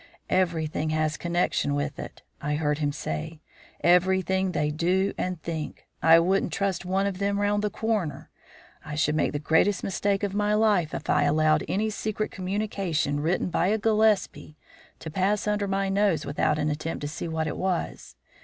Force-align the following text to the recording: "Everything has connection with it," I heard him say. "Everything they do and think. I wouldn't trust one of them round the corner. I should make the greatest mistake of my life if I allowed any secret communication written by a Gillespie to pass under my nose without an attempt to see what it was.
"Everything 0.31 0.89
has 0.89 1.15
connection 1.15 1.75
with 1.75 1.99
it," 1.99 2.23
I 2.41 2.55
heard 2.55 2.79
him 2.79 2.91
say. 2.91 3.39
"Everything 3.81 4.51
they 4.51 4.71
do 4.71 5.13
and 5.15 5.39
think. 5.43 5.85
I 6.01 6.17
wouldn't 6.19 6.51
trust 6.51 6.85
one 6.85 7.05
of 7.05 7.19
them 7.19 7.39
round 7.39 7.61
the 7.61 7.69
corner. 7.69 8.31
I 8.83 8.95
should 8.95 9.13
make 9.13 9.31
the 9.31 9.37
greatest 9.37 9.83
mistake 9.83 10.23
of 10.23 10.33
my 10.33 10.55
life 10.55 10.95
if 10.95 11.07
I 11.07 11.25
allowed 11.25 11.63
any 11.67 11.91
secret 11.91 12.31
communication 12.31 13.19
written 13.19 13.51
by 13.51 13.67
a 13.67 13.77
Gillespie 13.77 14.57
to 14.97 15.11
pass 15.11 15.45
under 15.45 15.67
my 15.67 15.87
nose 15.87 16.25
without 16.25 16.57
an 16.57 16.71
attempt 16.71 17.01
to 17.01 17.07
see 17.07 17.27
what 17.27 17.45
it 17.45 17.55
was. 17.55 18.15